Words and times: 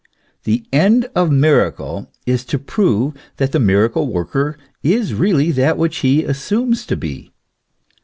The 0.45 0.63
end 0.73 1.07
of 1.13 1.29
miracle 1.31 2.09
is 2.25 2.43
to 2.45 2.57
prove 2.57 3.13
that 3.37 3.51
the 3.51 3.59
miracle 3.59 4.07
worker 4.11 4.57
is 4.81 5.13
really 5.13 5.51
that 5.51 5.77
which 5.77 5.97
he 5.97 6.23
assumes 6.23 6.87
to 6.87 6.97
be. 6.97 7.31